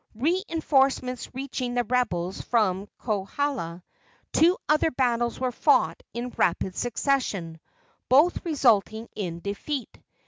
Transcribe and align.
Reinforcements 0.15 1.29
reaching 1.35 1.75
the 1.75 1.83
rebels 1.83 2.41
from 2.41 2.87
Kohala, 2.97 3.83
two 4.33 4.57
other 4.67 4.89
battles 4.89 5.39
were 5.39 5.51
fought 5.51 6.01
in 6.11 6.29
rapid 6.37 6.75
succession, 6.75 7.59
both 8.09 8.43
resulting 8.43 9.09
in 9.15 9.41
their 9.41 9.53
defeat. 9.53 9.99